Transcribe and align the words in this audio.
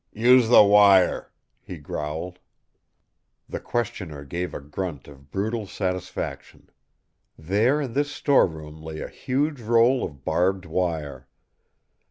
"Use 0.13 0.49
the 0.49 0.63
wire," 0.63 1.31
he 1.61 1.77
growled. 1.77 2.39
The 3.47 3.59
questioner 3.59 4.25
gave 4.25 4.51
a 4.55 4.59
grunt 4.59 5.07
of 5.07 5.29
brutal 5.29 5.67
satisfaction. 5.67 6.71
There 7.37 7.81
in 7.81 7.93
this 7.93 8.09
storeroom 8.11 8.81
lay 8.81 9.01
a 9.01 9.07
huge 9.07 9.61
roll 9.61 10.03
of 10.03 10.25
barbed 10.25 10.65
wire. 10.65 11.27